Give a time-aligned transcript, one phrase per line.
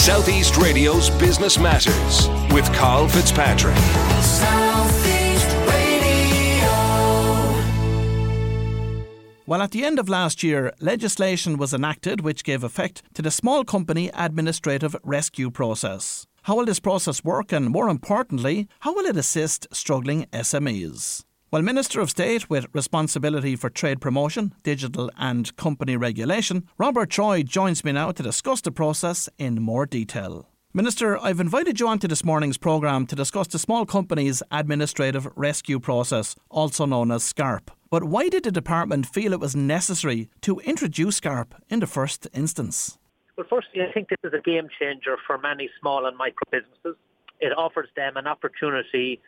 [0.00, 3.76] Southeast Radio's Business Matters with Carl Fitzpatrick.
[9.44, 13.30] Well, at the end of last year, legislation was enacted which gave effect to the
[13.30, 16.26] Small Company Administrative Rescue Process.
[16.44, 21.24] How will this process work, and more importantly, how will it assist struggling SMEs?
[21.52, 27.42] Well, Minister of State with responsibility for trade promotion, digital and company regulation, Robert Troy
[27.42, 30.46] joins me now to discuss the process in more detail.
[30.72, 35.80] Minister, I've invited you onto this morning's programme to discuss the Small Companies Administrative Rescue
[35.80, 37.70] Process, also known as SCARP.
[37.90, 42.28] But why did the department feel it was necessary to introduce SCARP in the first
[42.32, 42.96] instance?
[43.36, 46.94] Well, firstly, I think this is a game changer for many small and micro businesses.
[47.40, 49.20] It offers them an opportunity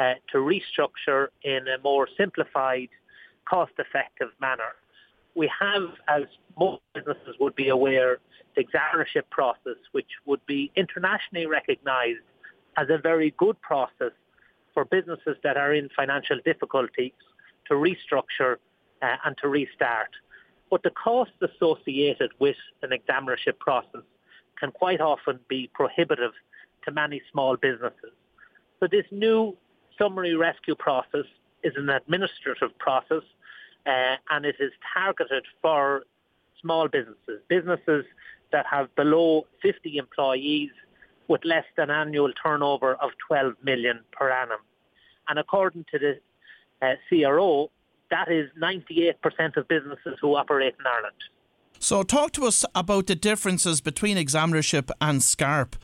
[0.00, 2.88] uh, to restructure in a more simplified,
[3.48, 4.72] cost-effective manner.
[5.34, 6.22] We have, as
[6.58, 8.18] most businesses would be aware,
[8.56, 12.24] the examinership process, which would be internationally recognised
[12.76, 14.12] as a very good process
[14.72, 17.12] for businesses that are in financial difficulties
[17.68, 18.56] to restructure
[19.02, 20.10] uh, and to restart.
[20.70, 24.02] But the costs associated with an examinership process
[24.58, 26.32] can quite often be prohibitive
[26.84, 28.14] to many small businesses.
[28.78, 29.56] So this new
[30.00, 31.26] summary rescue process
[31.62, 33.22] is an administrative process
[33.86, 36.04] uh, and it is targeted for
[36.60, 38.04] small businesses, businesses
[38.52, 40.70] that have below 50 employees
[41.28, 44.58] with less than annual turnover of 12 million per annum.
[45.28, 46.20] And according to the
[46.82, 47.70] uh, CRO,
[48.10, 51.14] that is 98% of businesses who operate in Ireland.
[51.78, 55.74] So, talk to us about the differences between examinership and SCARP.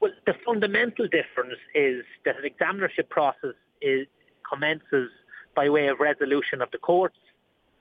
[0.00, 3.54] Well, the fundamental difference is that an examinership process
[3.92, 4.06] is,
[4.50, 5.10] commences
[5.54, 7.18] by way of resolution of the courts.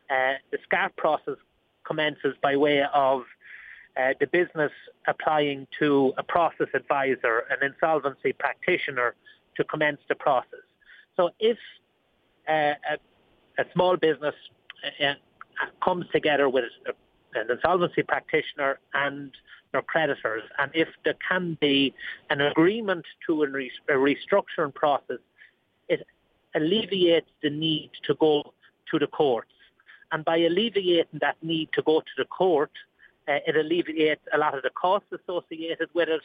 [0.09, 1.39] Uh, the SCARP process
[1.85, 3.21] commences by way of
[3.97, 4.71] uh, the business
[5.07, 9.15] applying to a process advisor, an insolvency practitioner,
[9.57, 10.65] to commence the process.
[11.15, 11.57] So if
[12.49, 12.97] uh, a
[13.57, 14.35] a small business
[15.01, 15.13] uh, uh,
[15.83, 16.65] comes together with
[17.35, 19.31] an insolvency practitioner and
[19.71, 21.93] their creditors, and if there can be
[22.29, 25.19] an agreement to a, re- a restructuring process,
[26.55, 28.53] alleviates the need to go
[28.91, 29.51] to the courts.
[30.11, 32.71] And by alleviating that need to go to the court,
[33.27, 36.21] uh, it alleviates a lot of the costs associated with it,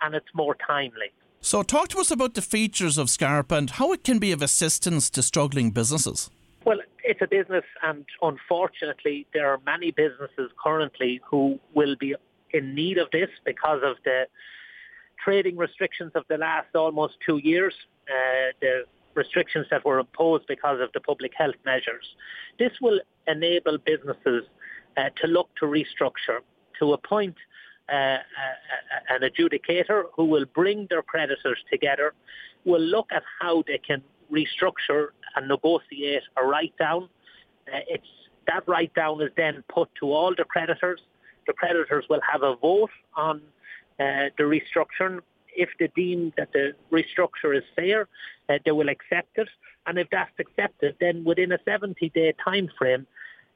[0.00, 1.12] and it's more timely.
[1.40, 4.42] So, talk to us about the features of SCARP and how it can be of
[4.42, 6.30] assistance to struggling businesses.
[6.64, 12.16] Well, it's a business, and unfortunately, there are many businesses currently who will be
[12.50, 14.26] in need of this because of the
[15.22, 17.74] trading restrictions of the last almost two years,
[18.08, 18.84] uh, the
[19.22, 22.06] restrictions that were imposed because of the public health measures.
[22.58, 24.44] This will enable businesses
[24.96, 26.40] uh, to look to restructure,
[26.78, 27.36] to appoint
[27.90, 32.08] uh, uh an adjudicator who will bring their creditors together,
[32.64, 34.00] will look at how they can
[34.38, 37.02] restructure and negotiate a write down.
[37.72, 38.12] Uh, it's
[38.48, 41.00] that write down is then put to all the creditors.
[41.46, 43.36] The creditors will have a vote on
[44.00, 45.20] uh, the restructuring.
[45.58, 48.08] If they deem that the restructure is fair,
[48.48, 49.48] uh, they will accept it.
[49.86, 53.06] And if that's accepted, then within a 70-day time frame,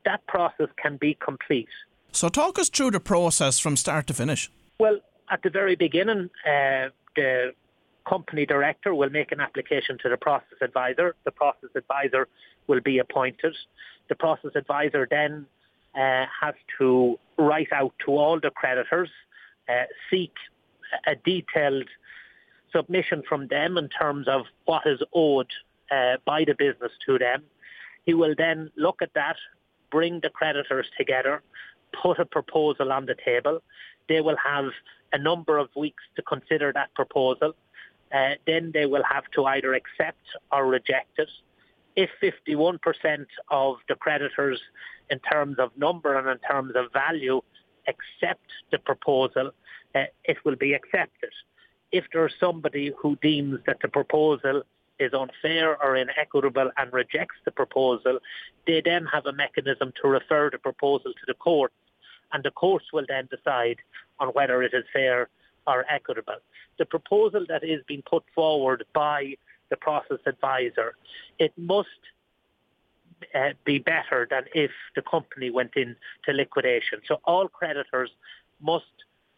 [0.05, 1.69] that process can be complete.
[2.11, 4.51] So talk us through the process from start to finish.
[4.79, 4.99] Well,
[5.31, 7.53] at the very beginning, uh, the
[8.09, 11.15] company director will make an application to the process advisor.
[11.25, 12.29] The process advisor
[12.67, 13.57] will be appointed.
[14.09, 15.47] The process advisor then
[15.95, 19.11] uh, has to write out to all the creditors,
[19.69, 20.33] uh, seek
[21.07, 21.89] a detailed
[22.75, 25.51] submission from them in terms of what is owed
[25.91, 27.43] uh, by the business to them.
[28.05, 29.37] He will then look at that,
[29.91, 31.43] bring the creditors together,
[32.03, 33.63] put a proposal on the table.
[34.09, 34.71] They will have
[35.13, 37.55] a number of weeks to consider that proposal
[38.13, 40.21] uh, then they will have to either accept
[40.51, 41.31] or reject it.
[41.97, 44.61] If 51% of the creditors
[45.11, 47.43] in terms of number and in terms of value
[47.89, 49.51] accept the proposal,
[49.95, 51.31] uh, it will be accepted.
[51.91, 54.63] If there's somebody who deems that the proposal
[54.99, 58.19] is unfair or inequitable and rejects the proposal,
[58.67, 61.73] they then have a mechanism to refer the proposal to the court,
[62.33, 63.77] and the courts will then decide
[64.21, 65.29] on whether it is fair
[65.67, 66.37] or equitable.
[66.79, 69.35] The proposal that is being put forward by
[69.71, 70.95] the process advisor,
[71.39, 71.89] it must
[73.35, 75.97] uh, be better than if the company went into
[76.29, 77.01] liquidation.
[77.07, 78.11] So all creditors
[78.61, 78.85] must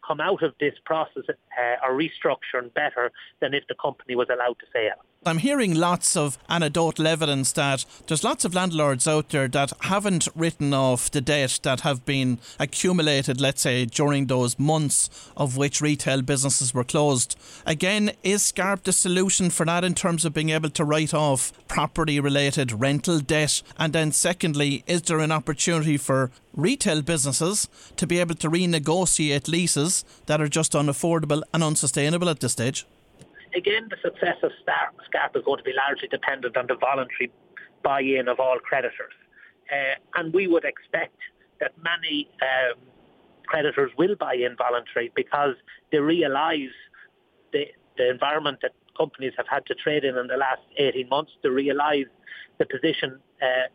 [0.05, 4.59] come out of this process uh, or restructuring better than if the company was allowed
[4.59, 4.95] to fail.
[5.27, 10.27] I'm hearing lots of anecdotal evidence that there's lots of landlords out there that haven't
[10.35, 15.81] written off the debt that have been accumulated, let's say, during those months of which
[15.81, 17.35] retail businesses were closed.
[17.65, 21.51] Again, is SCARP the solution for that in terms of being able to write off
[21.67, 23.63] property related rental debt?
[23.79, 29.47] And then, secondly, is there an opportunity for retail businesses to be able to renegotiate
[29.47, 32.85] leases that are just unaffordable and unsustainable at this stage?
[33.55, 37.31] Again, the success of SCARP is going to be largely dependent on the voluntary
[37.83, 39.13] buy-in of all creditors.
[39.71, 41.17] Uh, and we would expect
[41.59, 42.79] that many um,
[43.47, 45.55] creditors will buy in voluntary because
[45.91, 46.75] they realise
[47.53, 47.65] the,
[47.97, 51.49] the environment that companies have had to trade in in the last 18 months, they
[51.49, 52.07] realise
[52.59, 53.67] the position uh,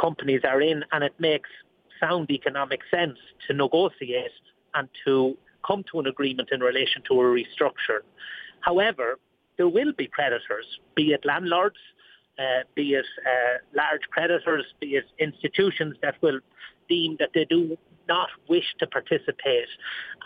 [0.00, 1.50] companies are in, and it makes
[2.00, 4.30] sound economic sense to negotiate
[4.74, 5.36] and to
[5.66, 8.00] come to an agreement in relation to a restructure.
[8.60, 9.18] However,
[9.56, 11.76] there will be creditors, be it landlords,
[12.38, 16.38] uh, be it uh, large creditors, be it institutions that will
[16.88, 17.76] deem that they do
[18.08, 19.68] not wish to participate.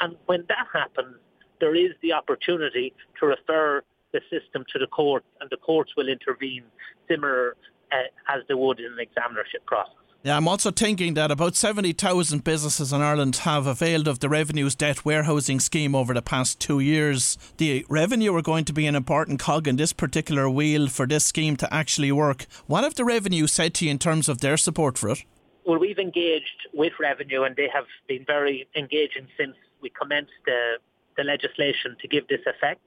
[0.01, 1.17] And when that happens,
[1.61, 3.83] there is the opportunity to refer
[4.13, 6.65] the system to the courts, and the courts will intervene
[7.09, 7.57] similar
[7.91, 7.97] uh,
[8.29, 10.02] as they would in an examinership process.
[10.25, 14.77] Yeah, I'm also thinking that about 70,000 businesses in Ireland have availed of the Revenue's
[14.77, 17.37] debt warehousing scheme over the past two years.
[17.57, 21.25] The revenue are going to be an important cog in this particular wheel for this
[21.25, 22.47] scheme to actually work.
[22.69, 25.25] What have the revenue said to you in terms of their support for it?
[25.67, 30.75] Well, we've engaged with revenue and they have been very engaging since we commenced the,
[31.17, 32.87] the legislation to give this effect.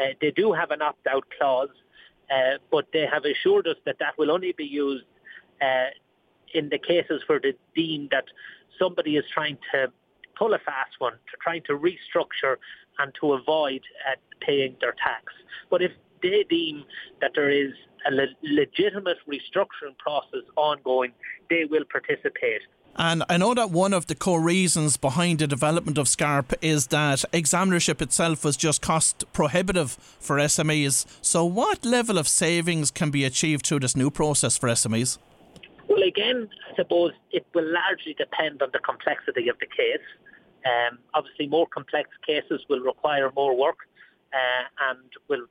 [0.00, 1.70] Uh, they do have an opt-out clause,
[2.30, 5.06] uh, but they have assured us that that will only be used
[5.60, 5.90] uh,
[6.54, 8.24] in the cases where they deem that
[8.78, 9.92] somebody is trying to
[10.38, 12.56] pull a fast one, to trying to restructure
[12.98, 15.32] and to avoid uh, paying their tax.
[15.70, 15.92] But if
[16.22, 16.84] they deem
[17.20, 17.72] that there is
[18.06, 21.12] a le- legitimate restructuring process ongoing,
[21.50, 22.62] they will participate.
[22.96, 26.88] And I know that one of the core reasons behind the development of SCARP is
[26.88, 31.06] that examinership itself was just cost prohibitive for SMEs.
[31.22, 35.18] So, what level of savings can be achieved through this new process for SMEs?
[35.88, 40.06] Well, again, I suppose it will largely depend on the complexity of the case.
[40.66, 43.78] Um, obviously, more complex cases will require more work
[44.32, 45.46] uh, and will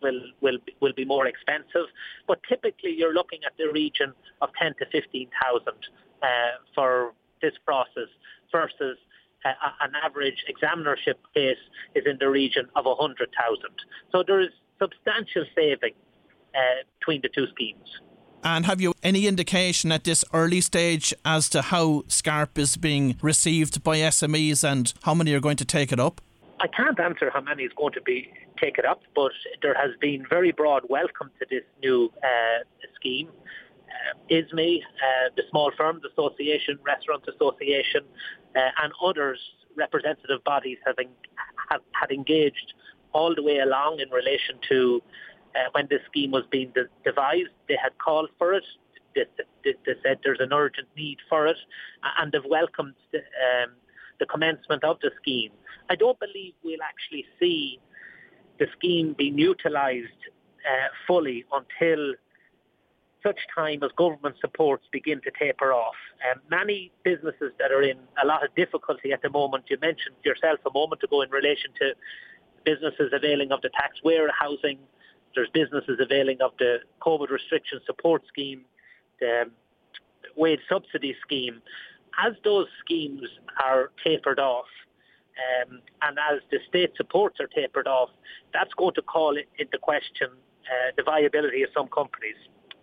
[0.00, 1.86] will will will be more expensive.
[2.26, 5.78] But typically, you're looking at the region of ten to fifteen thousand
[6.22, 6.26] uh,
[6.74, 8.08] for this process
[8.50, 8.96] versus
[9.44, 9.52] uh,
[9.82, 11.58] an average examinership case
[11.94, 13.74] is in the region of hundred thousand.
[14.12, 15.94] So there is substantial saving
[16.54, 17.88] uh, between the two schemes.
[18.46, 23.16] And have you any indication at this early stage as to how SCARP is being
[23.22, 26.20] received by SMEs and how many are going to take it up?
[26.60, 28.30] I can't answer how many is going to be
[28.60, 29.32] take it up, but
[29.62, 32.64] there has been very broad welcome to this new uh,
[32.94, 33.28] scheme.
[33.88, 38.02] Uh, ISME, uh, the Small Firms Association, Restaurant Association,
[38.54, 39.38] uh, and others
[39.74, 41.08] representative bodies have, en-
[41.70, 42.74] have had engaged
[43.14, 45.02] all the way along in relation to
[45.54, 48.64] uh, when this scheme was being de- devised, they had called for it.
[49.14, 49.24] They,
[49.64, 51.56] they, they, said there's an urgent need for it,
[52.18, 53.70] and they've welcomed the, um,
[54.18, 55.52] the commencement of the scheme.
[55.88, 57.78] I don't believe we'll actually see
[58.58, 60.08] the scheme being utilised
[60.64, 62.14] uh, fully until
[63.22, 65.94] such time as government supports begin to taper off.
[66.30, 70.16] Um, many businesses that are in a lot of difficulty at the moment, you mentioned
[70.24, 71.94] yourself a moment ago in relation to
[72.64, 74.78] businesses availing of the tax warehousing
[75.34, 78.62] there's businesses availing of the COVID restriction support scheme,
[79.20, 79.44] the
[80.36, 81.60] wage subsidy scheme.
[82.24, 83.22] As those schemes
[83.64, 84.66] are tapered off,
[85.66, 88.10] um, and as the state supports are tapered off,
[88.52, 92.36] that's going to call into question uh, the viability of some companies.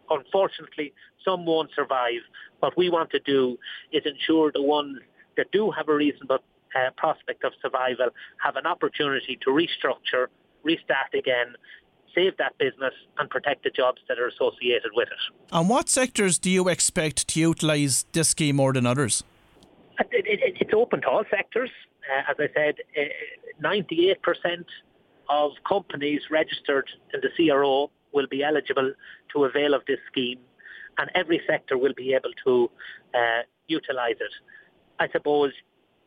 [0.10, 0.94] Unfortunately,
[1.24, 2.22] some won't survive.
[2.60, 3.58] What we want to do
[3.94, 4.98] is ensure the ones
[5.38, 6.40] that do have a reasonable
[6.76, 8.10] uh, prospect of survival
[8.44, 10.28] have an opportunity to restructure,
[10.64, 11.56] restart again,
[12.16, 15.36] save that business and protect the jobs that are associated with it.
[15.52, 19.24] And what sectors do you expect to utilise this scheme more than others?
[20.00, 21.70] It, it, it's open to all sectors.
[22.10, 24.66] Uh, as I said, uh, 98%
[25.30, 28.94] of companies registered in the CRO will be eligible
[29.34, 30.40] to avail of this scheme,
[30.98, 32.70] and every sector will be able to
[33.14, 34.34] uh, utilise it.
[35.00, 35.52] I suppose,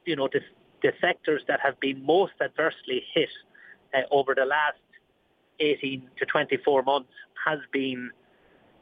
[0.05, 0.41] you know, the,
[0.83, 3.31] the sectors that have been most adversely hit
[3.95, 4.79] uh, over the last
[5.61, 7.11] 18 to 24 months
[7.45, 8.11] has been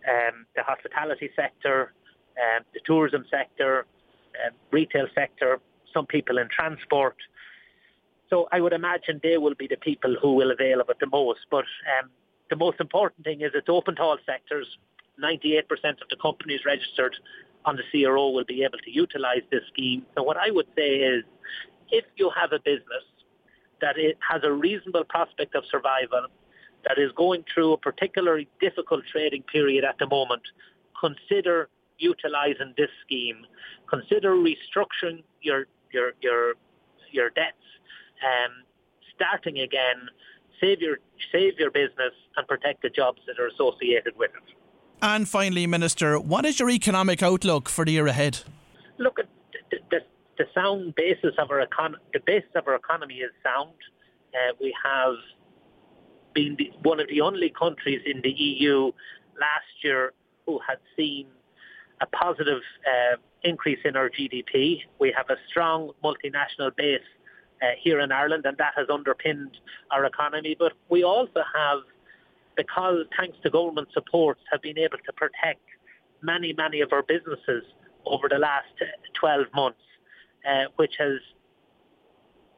[0.08, 1.92] um, the hospitality sector,
[2.36, 3.86] um, the tourism sector,
[4.44, 5.60] um, retail sector,
[5.92, 7.16] some people in transport.
[8.30, 11.06] So I would imagine they will be the people who will avail of it the
[11.06, 11.40] most.
[11.50, 11.66] But
[11.98, 12.10] um,
[12.48, 14.66] the most important thing is it's open to all sectors.
[15.22, 15.60] 98%
[16.00, 17.14] of the companies registered
[17.64, 20.04] on the CRO will be able to utilise this scheme.
[20.16, 21.24] So what I would say is,
[21.90, 23.04] if you have a business
[23.82, 26.26] that it has a reasonable prospect of survival,
[26.86, 30.42] that is going through a particularly difficult trading period at the moment,
[30.98, 33.46] consider utilising this scheme.
[33.88, 36.54] Consider restructuring your your your
[37.10, 37.56] your debts,
[38.22, 38.64] um,
[39.14, 40.08] starting again,
[40.60, 40.98] save your
[41.30, 44.54] save your business and protect the jobs that are associated with it.
[45.02, 48.38] And finally, Minister, what is your economic outlook for the year ahead?
[48.98, 49.16] Look,
[49.70, 49.98] the, the,
[50.38, 53.74] the sound basis of our econ- the basis of our economy is sound.
[54.32, 55.14] Uh, we have
[56.34, 58.92] been the, one of the only countries in the EU
[59.38, 60.12] last year
[60.46, 61.26] who had seen
[62.00, 64.80] a positive uh, increase in our GDP.
[64.98, 67.00] We have a strong multinational base
[67.62, 69.56] uh, here in Ireland, and that has underpinned
[69.90, 70.56] our economy.
[70.58, 71.78] But we also have,
[72.56, 75.62] because thanks to government supports, have been able to protect
[76.22, 77.64] many, many of our businesses
[78.04, 78.66] over the last
[79.20, 79.78] 12 months,
[80.48, 81.18] uh, which has,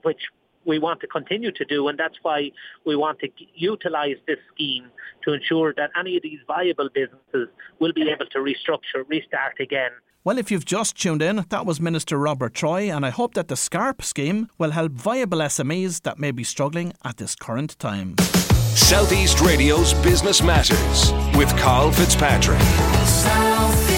[0.03, 0.21] which
[0.65, 2.51] we want to continue to do, and that's why
[2.85, 4.87] we want to utilise this scheme
[5.25, 9.91] to ensure that any of these viable businesses will be able to restructure, restart again,
[10.27, 13.49] well, if you've just tuned in, that was Minister Robert Troy, and I hope that
[13.49, 18.17] the SCARP scheme will help viable SMEs that may be struggling at this current time.
[18.75, 22.59] Southeast Radio's Business Matters with Carl Fitzpatrick.
[23.05, 23.94] South